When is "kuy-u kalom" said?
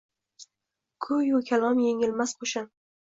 1.07-1.83